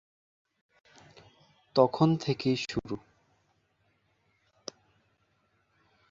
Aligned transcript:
তখন 1.75 2.09
থেকেই 2.17 2.57
শুরু। 2.63 2.95